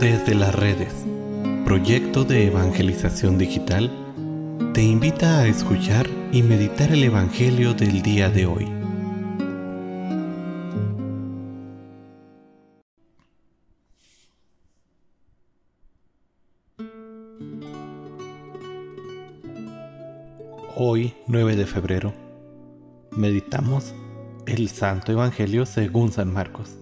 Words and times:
Desde 0.00 0.34
las 0.34 0.54
redes, 0.54 0.92
proyecto 1.64 2.24
de 2.24 2.48
evangelización 2.48 3.38
digital, 3.38 3.90
te 4.74 4.82
invita 4.82 5.38
a 5.38 5.46
escuchar 5.46 6.08
y 6.32 6.42
meditar 6.42 6.90
el 6.92 7.04
Evangelio 7.04 7.74
del 7.74 8.02
día 8.02 8.28
de 8.28 8.46
hoy. 8.46 8.68
Hoy, 20.76 21.14
9 21.28 21.54
de 21.54 21.66
febrero, 21.66 22.12
meditamos 23.12 23.94
el 24.46 24.68
Santo 24.68 25.12
Evangelio 25.12 25.64
según 25.66 26.10
San 26.10 26.32
Marcos. 26.32 26.76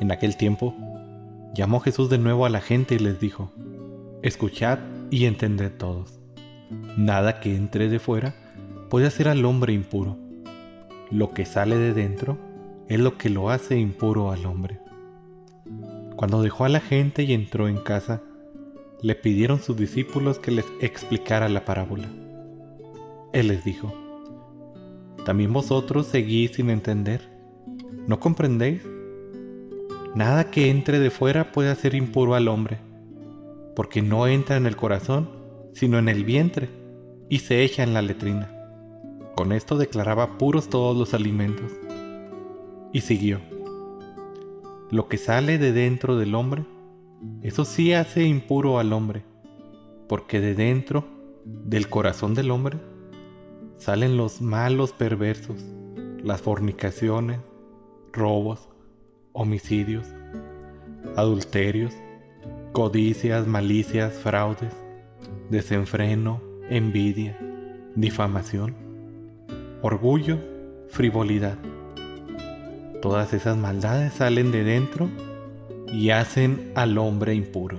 En 0.00 0.10
aquel 0.10 0.36
tiempo, 0.36 0.74
llamó 1.54 1.80
Jesús 1.80 2.10
de 2.10 2.18
nuevo 2.18 2.46
a 2.46 2.50
la 2.50 2.60
gente 2.60 2.94
y 2.94 2.98
les 2.98 3.20
dijo, 3.20 3.52
Escuchad 4.22 4.78
y 5.10 5.26
entended 5.26 5.72
todos. 5.72 6.18
Nada 6.96 7.40
que 7.40 7.54
entre 7.54 7.88
de 7.88 7.98
fuera 7.98 8.34
puede 8.90 9.06
hacer 9.06 9.28
al 9.28 9.44
hombre 9.44 9.72
impuro. 9.72 10.16
Lo 11.10 11.32
que 11.32 11.46
sale 11.46 11.76
de 11.76 11.94
dentro 11.94 12.38
es 12.88 12.98
lo 13.00 13.16
que 13.16 13.30
lo 13.30 13.50
hace 13.50 13.78
impuro 13.78 14.30
al 14.30 14.44
hombre. 14.46 14.80
Cuando 16.16 16.42
dejó 16.42 16.64
a 16.64 16.68
la 16.68 16.80
gente 16.80 17.22
y 17.22 17.32
entró 17.32 17.68
en 17.68 17.76
casa, 17.78 18.22
le 19.00 19.14
pidieron 19.14 19.60
sus 19.60 19.76
discípulos 19.76 20.38
que 20.38 20.50
les 20.50 20.66
explicara 20.80 21.48
la 21.48 21.64
parábola. 21.64 22.08
Él 23.32 23.48
les 23.48 23.64
dijo, 23.64 23.92
¿también 25.24 25.52
vosotros 25.52 26.06
seguís 26.06 26.52
sin 26.52 26.70
entender? 26.70 27.20
¿No 28.06 28.18
comprendéis? 28.18 28.82
Nada 30.18 30.50
que 30.50 30.68
entre 30.68 30.98
de 30.98 31.10
fuera 31.10 31.52
puede 31.52 31.70
hacer 31.70 31.94
impuro 31.94 32.34
al 32.34 32.48
hombre, 32.48 32.78
porque 33.76 34.02
no 34.02 34.26
entra 34.26 34.56
en 34.56 34.66
el 34.66 34.74
corazón, 34.74 35.30
sino 35.74 35.96
en 35.96 36.08
el 36.08 36.24
vientre, 36.24 36.68
y 37.28 37.38
se 37.38 37.62
echa 37.62 37.84
en 37.84 37.94
la 37.94 38.02
letrina. 38.02 38.52
Con 39.36 39.52
esto 39.52 39.78
declaraba 39.78 40.36
puros 40.36 40.70
todos 40.70 40.96
los 40.96 41.14
alimentos. 41.14 41.70
Y 42.92 43.02
siguió. 43.02 43.38
Lo 44.90 45.06
que 45.06 45.18
sale 45.18 45.56
de 45.56 45.70
dentro 45.70 46.16
del 46.16 46.34
hombre, 46.34 46.64
eso 47.42 47.64
sí 47.64 47.92
hace 47.92 48.24
impuro 48.24 48.80
al 48.80 48.92
hombre, 48.92 49.22
porque 50.08 50.40
de 50.40 50.56
dentro, 50.56 51.04
del 51.44 51.88
corazón 51.88 52.34
del 52.34 52.50
hombre, 52.50 52.78
salen 53.76 54.16
los 54.16 54.40
malos 54.40 54.90
perversos, 54.90 55.62
las 56.24 56.42
fornicaciones, 56.42 57.38
robos, 58.12 58.68
homicidios, 59.38 60.04
adulterios, 61.16 61.94
codicias, 62.72 63.46
malicias, 63.46 64.14
fraudes, 64.14 64.74
desenfreno, 65.48 66.42
envidia, 66.68 67.38
difamación, 67.94 68.74
orgullo, 69.80 70.38
frivolidad. 70.88 71.56
Todas 73.00 73.32
esas 73.32 73.56
maldades 73.56 74.14
salen 74.14 74.50
de 74.50 74.64
dentro 74.64 75.08
y 75.86 76.10
hacen 76.10 76.72
al 76.74 76.98
hombre 76.98 77.36
impuro. 77.36 77.78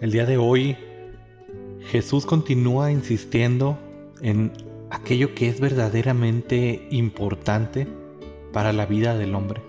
El 0.00 0.10
día 0.10 0.24
de 0.24 0.38
hoy 0.38 0.76
Jesús 1.94 2.26
continúa 2.26 2.90
insistiendo 2.90 3.78
en 4.20 4.50
aquello 4.90 5.32
que 5.36 5.48
es 5.48 5.60
verdaderamente 5.60 6.88
importante 6.90 7.86
para 8.52 8.72
la 8.72 8.84
vida 8.84 9.16
del 9.16 9.36
hombre. 9.36 9.62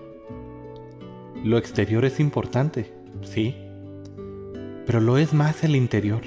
Lo 1.44 1.56
exterior 1.56 2.04
es 2.04 2.18
importante, 2.18 2.92
sí, 3.22 3.54
pero 4.86 4.98
lo 4.98 5.18
es 5.18 5.34
más 5.34 5.62
el 5.62 5.76
interior. 5.76 6.22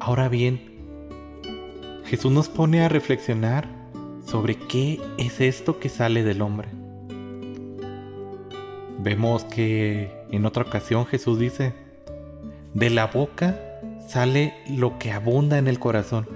Ahora 0.00 0.30
bien, 0.30 0.70
Jesús 2.06 2.32
nos 2.32 2.48
pone 2.48 2.82
a 2.82 2.88
reflexionar 2.88 3.68
sobre 4.24 4.54
qué 4.54 5.02
es 5.18 5.42
esto 5.42 5.78
que 5.78 5.90
sale 5.90 6.24
del 6.24 6.40
hombre. 6.40 6.68
Vemos 9.00 9.44
que 9.44 10.10
en 10.30 10.46
otra 10.46 10.62
ocasión 10.62 11.04
Jesús 11.04 11.38
dice, 11.38 11.74
de 12.72 12.88
la 12.88 13.08
boca 13.08 13.60
sale 14.06 14.54
lo 14.68 14.98
que 14.98 15.12
abunda 15.12 15.58
en 15.58 15.68
el 15.68 15.78
corazón. 15.78 16.28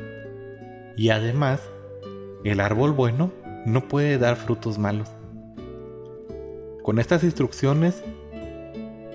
Y 0.96 1.10
además, 1.10 1.60
el 2.44 2.60
árbol 2.60 2.92
bueno 2.92 3.30
no 3.66 3.88
puede 3.88 4.18
dar 4.18 4.36
frutos 4.36 4.78
malos. 4.78 5.08
Con 6.82 6.98
estas 6.98 7.22
instrucciones, 7.24 8.02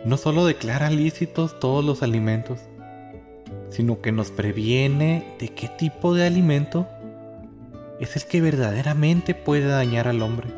no 0.05 0.17
solo 0.17 0.45
declara 0.45 0.89
lícitos 0.89 1.59
todos 1.59 1.83
los 1.83 2.03
alimentos, 2.03 2.59
sino 3.69 4.01
que 4.01 4.11
nos 4.11 4.31
previene 4.31 5.35
de 5.39 5.49
qué 5.49 5.67
tipo 5.67 6.13
de 6.13 6.25
alimento 6.25 6.87
es 7.99 8.15
el 8.15 8.25
que 8.25 8.41
verdaderamente 8.41 9.33
puede 9.33 9.67
dañar 9.67 10.07
al 10.07 10.21
hombre. 10.21 10.49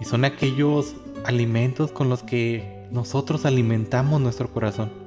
Y 0.00 0.04
son 0.04 0.24
aquellos 0.24 0.94
alimentos 1.24 1.92
con 1.92 2.08
los 2.08 2.22
que 2.22 2.86
nosotros 2.90 3.44
alimentamos 3.44 4.20
nuestro 4.20 4.48
corazón. 4.52 5.01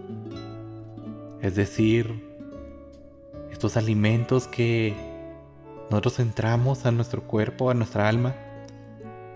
Es 1.45 1.53
decir, 1.53 2.23
estos 3.51 3.78
alimentos 3.78 4.47
que 4.47 4.95
nosotros 5.91 6.17
entramos 6.17 6.88
a 6.88 6.91
nuestro 6.91 7.22
cuerpo, 7.22 7.69
a 7.69 7.75
nuestra 7.75 8.09
alma, 8.09 8.33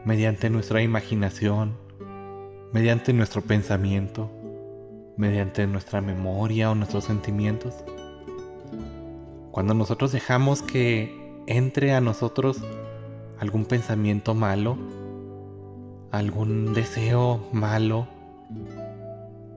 mediante 0.06 0.50
nuestra 0.50 0.81
imaginación, 0.81 1.78
mediante 2.74 3.14
nuestro 3.14 3.44
pensamiento, 3.44 4.28
mediante 5.18 5.68
nuestra 5.68 6.02
memoria 6.02 6.72
o 6.72 6.74
nuestros 6.74 7.03
sentimientos. 7.03 7.75
Cuando 9.52 9.76
nosotros 9.76 10.12
dejamos 10.12 10.64
que 10.64 11.44
entre 11.46 11.94
a 11.94 12.02
nosotros 12.02 12.58
algún 13.40 13.66
pensamiento 13.66 14.34
malo, 14.34 14.80
algún 16.09 16.74
deseo 16.74 17.47
malo, 17.53 18.08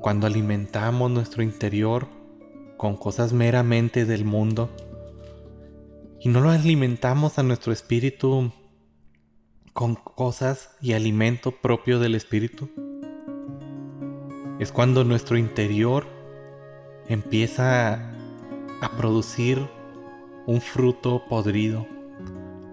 cuando 0.03 0.27
alimentamos 0.27 1.11
nuestro 1.11 1.43
interior 1.43 2.21
con 2.83 2.97
cosas 2.97 3.33
meramente 3.33 4.07
del 4.07 4.25
mundo 4.25 4.69
y 6.19 6.29
no 6.31 6.41
lo 6.41 6.51
alimentamos 6.51 7.39
a 7.39 7.45
nuestro 7.45 7.73
espíritu 7.73 8.51
con 9.73 9.95
cosas 9.95 10.77
y 10.81 10.95
alimento 10.95 11.53
propio 11.53 12.01
del 12.01 12.17
espíritu, 12.17 12.69
es 14.59 14.73
cuando 14.73 15.05
nuestro 15.05 15.39
interior 15.39 16.09
empieza 17.07 18.11
a 18.81 18.97
producir 18.97 19.65
un 20.49 20.61
fruto 20.61 21.23
podrido, 21.29 21.87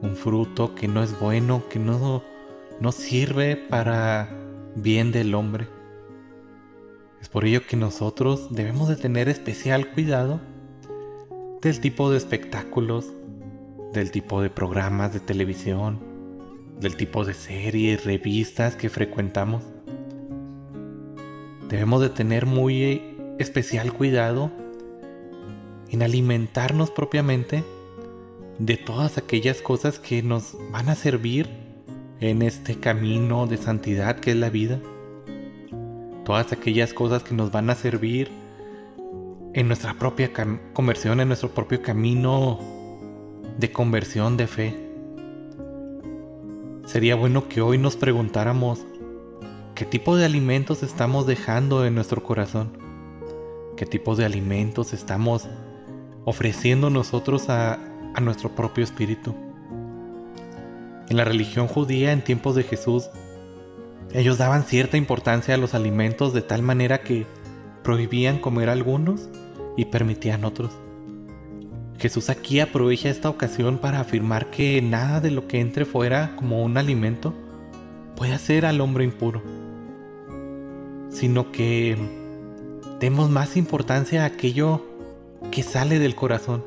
un 0.02 0.16
fruto 0.16 0.74
que 0.74 0.88
no 0.88 1.04
es 1.04 1.20
bueno, 1.20 1.70
que 1.70 1.78
no, 1.78 2.24
no 2.80 2.92
sirve 2.92 3.56
para 3.58 4.28
bien 4.76 5.12
del 5.12 5.36
hombre. 5.36 5.68
Es 7.22 7.28
por 7.28 7.46
ello 7.46 7.66
que 7.68 7.76
nosotros 7.76 8.48
debemos 8.50 8.88
de 8.88 8.96
tener 8.96 9.28
especial 9.28 9.90
cuidado 9.90 10.40
del 11.62 11.82
tipo 11.82 12.10
de 12.10 12.18
espectáculos, 12.18 13.08
del 13.94 14.12
tipo 14.12 14.42
de 14.42 14.50
programas 14.50 15.14
de 15.14 15.20
televisión, 15.20 16.00
del 16.80 16.96
tipo 16.96 17.26
de 17.26 17.34
series, 17.34 18.06
revistas 18.06 18.76
que 18.76 18.90
frecuentamos. 18.90 19.64
Debemos 21.68 22.02
de 22.02 22.10
tener 22.10 22.46
muy 22.46 23.18
especial 23.38 23.92
cuidado 23.92 24.52
en 25.90 26.02
alimentarnos 26.02 26.90
propiamente 26.92 27.64
de 28.60 28.78
todas 28.78 29.18
aquellas 29.18 29.62
cosas 29.62 30.00
que 30.00 30.24
nos 30.24 30.56
van 30.72 30.90
a 30.90 30.96
servir 30.96 31.50
en 32.22 32.42
este 32.42 32.80
camino 32.80 33.46
de 33.48 33.58
santidad 33.58 34.20
que 34.20 34.32
es 34.32 34.38
la 34.38 34.50
vida 34.50 34.80
todas 36.30 36.52
aquellas 36.52 36.94
cosas 36.94 37.24
que 37.24 37.34
nos 37.34 37.52
van 37.52 37.72
a 37.72 37.76
servir 37.76 38.30
en 39.56 39.68
nuestra 39.68 39.96
propia 39.96 40.32
conversión, 40.74 41.22
en 41.22 41.28
nuestro 41.28 41.50
propio 41.50 41.82
camino 41.82 42.60
de 43.58 43.72
conversión 43.72 44.38
de 44.38 44.46
fe. 44.46 44.76
Sería 46.86 47.16
bueno 47.16 47.50
que 47.50 47.62
hoy 47.62 47.80
nos 47.80 47.96
preguntáramos 47.96 48.86
qué 49.74 49.86
tipo 49.86 50.18
de 50.18 50.26
alimentos 50.26 50.84
estamos 50.84 51.26
dejando 51.26 51.84
en 51.84 51.96
nuestro 51.96 52.22
corazón, 52.22 52.78
qué 53.76 53.88
tipo 53.88 54.16
de 54.16 54.26
alimentos 54.26 54.94
estamos 54.94 55.50
ofreciendo 56.26 56.92
nosotros 56.92 57.50
a, 57.50 57.80
a 58.14 58.22
nuestro 58.22 58.52
propio 58.56 58.84
espíritu. 58.84 59.34
En 61.10 61.18
la 61.18 61.26
religión 61.26 61.66
judía 61.66 62.12
en 62.12 62.24
tiempos 62.24 62.54
de 62.54 62.62
Jesús 62.62 63.10
ellos 64.14 64.38
daban 64.38 64.64
cierta 64.64 64.98
importancia 64.98 65.54
a 65.54 65.58
los 65.58 65.74
alimentos 65.76 66.34
de 66.34 66.42
tal 66.42 66.62
manera 66.62 67.02
que 67.02 67.26
prohibían 67.84 68.40
comer 68.40 68.70
algunos 68.70 69.30
y 69.78 69.86
permitían 69.86 70.46
otros. 70.46 70.72
Jesús 72.00 72.30
aquí 72.30 72.60
aprovecha 72.60 73.10
esta 73.10 73.30
ocasión 73.30 73.78
para 73.78 74.00
afirmar 74.00 74.50
que 74.50 74.82
nada 74.82 75.20
de 75.20 75.32
lo 75.32 75.48
que 75.48 75.60
entre 75.60 75.86
fuera 75.86 76.36
como 76.38 76.64
un 76.64 76.78
alimento 76.78 77.34
puede 78.16 78.34
hacer 78.34 78.66
al 78.66 78.82
hombre 78.82 79.04
impuro, 79.04 79.44
sino 81.10 81.52
que 81.52 81.98
demos 83.00 83.30
más 83.30 83.58
importancia 83.58 84.24
a 84.24 84.28
aquello 84.28 84.86
que 85.52 85.62
sale 85.62 86.00
del 86.00 86.16
corazón, 86.16 86.66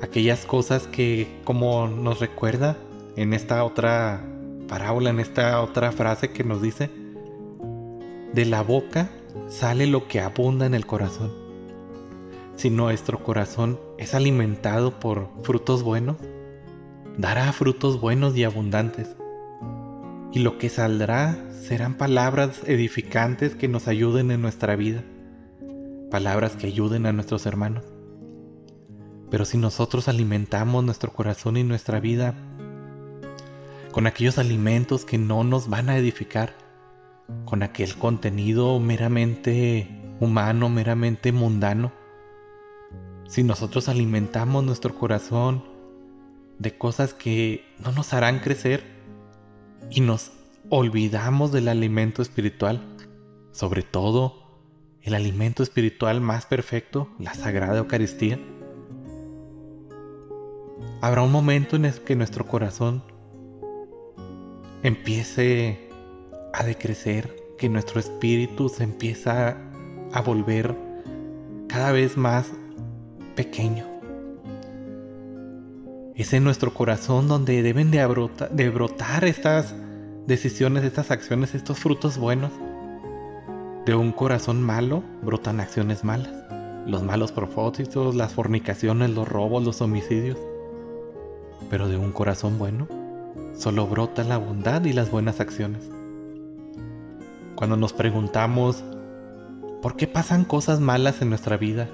aquellas 0.00 0.46
cosas 0.46 0.86
que, 0.86 1.40
como 1.44 1.88
nos 1.88 2.20
recuerda 2.20 2.76
en 3.16 3.34
esta 3.34 3.64
otra 3.64 4.24
parábola, 4.70 5.10
en 5.10 5.18
esta 5.18 5.60
otra 5.60 5.90
frase 5.90 6.30
que 6.30 6.44
nos 6.44 6.62
dice, 6.62 6.90
de 8.32 8.44
la 8.44 8.62
boca 8.62 9.10
sale 9.48 9.88
lo 9.88 10.06
que 10.06 10.20
abunda 10.20 10.64
en 10.64 10.74
el 10.74 10.86
corazón. 10.86 11.32
Si 12.54 12.70
nuestro 12.70 13.24
corazón 13.24 13.80
es 13.98 14.14
alimentado 14.14 15.00
por 15.00 15.28
frutos 15.42 15.82
buenos, 15.82 16.18
dará 17.18 17.52
frutos 17.52 18.00
buenos 18.00 18.36
y 18.36 18.44
abundantes. 18.44 19.16
Y 20.32 20.38
lo 20.38 20.56
que 20.56 20.68
saldrá 20.68 21.36
serán 21.50 21.94
palabras 21.94 22.62
edificantes 22.64 23.56
que 23.56 23.66
nos 23.66 23.88
ayuden 23.88 24.30
en 24.30 24.40
nuestra 24.40 24.76
vida, 24.76 25.02
palabras 26.12 26.54
que 26.54 26.68
ayuden 26.68 27.06
a 27.06 27.12
nuestros 27.12 27.44
hermanos. 27.44 27.84
Pero 29.32 29.44
si 29.44 29.58
nosotros 29.58 30.06
alimentamos 30.06 30.84
nuestro 30.84 31.12
corazón 31.12 31.56
y 31.56 31.64
nuestra 31.64 31.98
vida 31.98 32.34
con 33.92 34.06
aquellos 34.06 34.38
alimentos 34.38 35.04
que 35.04 35.18
no 35.18 35.44
nos 35.44 35.68
van 35.68 35.88
a 35.88 35.96
edificar, 35.96 36.54
con 37.44 37.62
aquel 37.62 37.96
contenido 37.96 38.78
meramente 38.78 39.88
humano, 40.20 40.68
meramente 40.68 41.32
mundano. 41.32 41.92
Si 43.28 43.42
nosotros 43.42 43.88
alimentamos 43.88 44.64
nuestro 44.64 44.94
corazón 44.94 45.64
de 46.58 46.76
cosas 46.76 47.14
que 47.14 47.64
no 47.78 47.92
nos 47.92 48.12
harán 48.12 48.40
crecer 48.40 48.84
y 49.90 50.00
nos 50.00 50.32
olvidamos 50.68 51.52
del 51.52 51.68
alimento 51.68 52.22
espiritual, 52.22 52.82
sobre 53.50 53.82
todo 53.82 54.40
el 55.02 55.14
alimento 55.14 55.62
espiritual 55.62 56.20
más 56.20 56.46
perfecto, 56.46 57.08
la 57.18 57.34
Sagrada 57.34 57.78
Eucaristía, 57.78 58.38
habrá 61.00 61.22
un 61.22 61.32
momento 61.32 61.76
en 61.76 61.86
el 61.86 61.94
que 62.00 62.14
nuestro 62.14 62.46
corazón 62.46 63.02
empiece 64.82 65.90
a 66.52 66.64
decrecer, 66.64 67.36
que 67.58 67.68
nuestro 67.68 68.00
espíritu 68.00 68.70
se 68.70 68.84
empieza 68.84 69.58
a 70.12 70.22
volver 70.22 70.74
cada 71.68 71.92
vez 71.92 72.16
más 72.16 72.50
pequeño. 73.36 73.86
Es 76.14 76.32
en 76.32 76.42
nuestro 76.42 76.72
corazón 76.72 77.28
donde 77.28 77.62
deben 77.62 77.90
de, 77.90 78.28
de 78.50 78.70
brotar 78.70 79.26
estas 79.26 79.74
decisiones, 80.26 80.84
estas 80.84 81.10
acciones, 81.10 81.54
estos 81.54 81.78
frutos 81.78 82.16
buenos. 82.16 82.50
De 83.84 83.94
un 83.94 84.12
corazón 84.12 84.62
malo 84.62 85.02
brotan 85.22 85.60
acciones 85.60 86.02
malas. 86.02 86.32
Los 86.86 87.02
malos 87.02 87.30
propósitos, 87.30 88.14
las 88.14 88.32
fornicaciones, 88.32 89.10
los 89.10 89.28
robos, 89.28 89.62
los 89.62 89.82
homicidios. 89.82 90.38
Pero 91.68 91.88
de 91.88 91.98
un 91.98 92.12
corazón 92.12 92.58
bueno 92.58 92.99
solo 93.56 93.86
brota 93.86 94.24
la 94.24 94.38
bondad 94.38 94.84
y 94.84 94.92
las 94.92 95.10
buenas 95.10 95.40
acciones. 95.40 95.90
Cuando 97.54 97.76
nos 97.76 97.92
preguntamos, 97.92 98.82
¿por 99.82 99.96
qué 99.96 100.06
pasan 100.06 100.44
cosas 100.44 100.80
malas 100.80 101.20
en 101.20 101.28
nuestra 101.28 101.56
vida? 101.56 101.88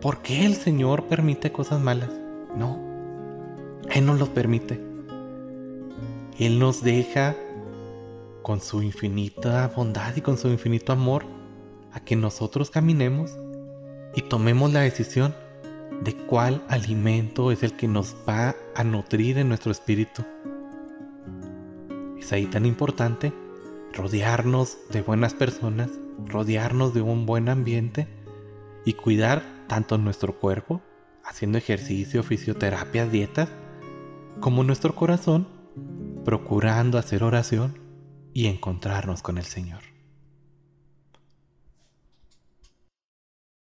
¿Por 0.00 0.22
qué 0.22 0.46
el 0.46 0.54
Señor 0.54 1.04
permite 1.04 1.50
cosas 1.50 1.80
malas? 1.80 2.10
No, 2.56 2.78
Él 3.90 4.06
no 4.06 4.14
los 4.14 4.28
permite. 4.28 4.80
Él 6.38 6.60
nos 6.60 6.84
deja 6.84 7.34
con 8.42 8.60
su 8.60 8.82
infinita 8.82 9.72
bondad 9.74 10.14
y 10.16 10.20
con 10.20 10.38
su 10.38 10.48
infinito 10.48 10.92
amor 10.92 11.24
a 11.92 12.00
que 12.00 12.14
nosotros 12.14 12.70
caminemos 12.70 13.36
y 14.14 14.22
tomemos 14.22 14.72
la 14.72 14.80
decisión 14.80 15.34
de 16.02 16.14
cuál 16.14 16.62
alimento 16.68 17.50
es 17.50 17.62
el 17.62 17.72
que 17.72 17.88
nos 17.88 18.14
va 18.28 18.54
a 18.76 18.84
nutrir 18.84 19.38
en 19.38 19.48
nuestro 19.48 19.72
espíritu 19.72 20.24
ahí 22.32 22.46
tan 22.46 22.66
importante 22.66 23.32
rodearnos 23.92 24.78
de 24.90 25.02
buenas 25.02 25.34
personas, 25.34 25.90
rodearnos 26.26 26.94
de 26.94 27.02
un 27.02 27.26
buen 27.26 27.48
ambiente 27.48 28.06
y 28.84 28.94
cuidar 28.94 29.42
tanto 29.66 29.98
nuestro 29.98 30.38
cuerpo, 30.38 30.82
haciendo 31.24 31.58
ejercicio, 31.58 32.22
fisioterapia, 32.22 33.06
dietas, 33.06 33.48
como 34.40 34.64
nuestro 34.64 34.94
corazón, 34.94 35.48
procurando 36.24 36.98
hacer 36.98 37.22
oración 37.22 37.78
y 38.32 38.46
encontrarnos 38.46 39.22
con 39.22 39.38
el 39.38 39.44
Señor. 39.44 39.97